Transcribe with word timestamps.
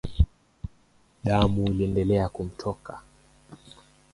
Damu 1.23 1.65
iliendelea 1.65 2.29
kumtoka 2.29 3.01